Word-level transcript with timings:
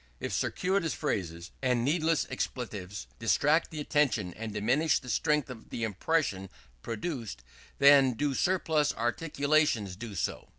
If 0.19 0.33
circuitous 0.33 0.95
phrases 0.95 1.51
and 1.61 1.85
needless 1.85 2.25
expletives 2.31 3.05
distract 3.19 3.69
the 3.69 3.79
attention 3.79 4.33
and 4.33 4.51
diminish 4.51 4.97
the 4.97 5.09
strength 5.11 5.47
of 5.47 5.69
the 5.69 5.83
impression 5.83 6.49
produced, 6.81 7.43
then 7.77 8.13
do 8.13 8.33
surplus 8.33 8.95
articulations 8.95 9.95
do 9.95 10.15
so. 10.15 10.47